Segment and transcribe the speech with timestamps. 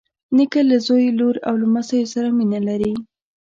[0.35, 2.93] نیکه له زوی، لور او لمسیو سره مینه لري.